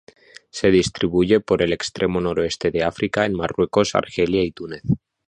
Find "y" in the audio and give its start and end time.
4.43-4.51